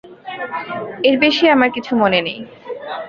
এর 1.03 1.15
বেশি 1.19 1.45
আমার 1.49 1.69
কিছু 1.75 1.91
মনে 1.95 2.19
নেই। 2.21 2.39